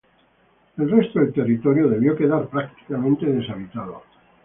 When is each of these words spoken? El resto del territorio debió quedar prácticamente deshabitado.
El 0.77 0.89
resto 0.89 1.19
del 1.19 1.31
territorio 1.31 1.87
debió 1.87 2.15
quedar 2.15 2.47
prácticamente 2.49 3.27
deshabitado. 3.27 4.01